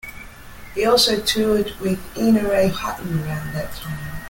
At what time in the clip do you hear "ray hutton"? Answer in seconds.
2.49-3.19